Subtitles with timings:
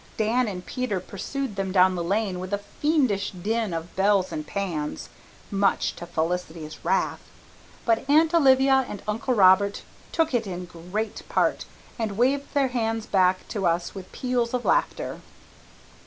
[0.17, 4.47] Dan and Peter pursued them down the lane with a fiendish din of bells and
[4.47, 5.09] pans,
[5.51, 7.21] much to Felicity's wrath.
[7.85, 11.65] But Aunt Olivia and Uncle Robert took it in good part
[11.99, 15.21] and waved their hands back to us with peals of laughter.